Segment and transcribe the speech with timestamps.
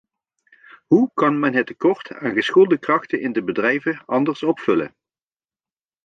[0.87, 4.95] Hoe kan men het tekort aan geschoolde krachten in de bedrijven anders opvullen?